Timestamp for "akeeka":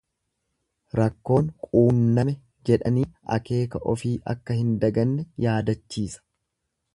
3.37-3.83